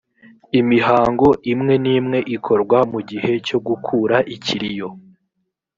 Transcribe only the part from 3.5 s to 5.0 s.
gukura ikiriyo